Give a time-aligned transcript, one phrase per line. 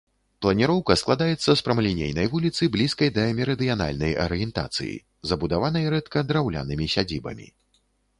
[0.43, 4.95] Планіроўка складаецца з прамалінейнай вуліцы, блізкай да мерыдыянальнай арыентацыі,
[5.33, 7.47] забудаванай рэдка драўлянымі сядзібамі.